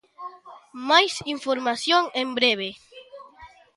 [0.89, 2.69] Máis información en breve.